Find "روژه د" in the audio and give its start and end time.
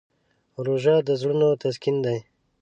0.65-1.09